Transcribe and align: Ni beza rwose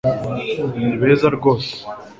Ni 0.77 0.95
beza 1.01 1.27
rwose 1.35 1.71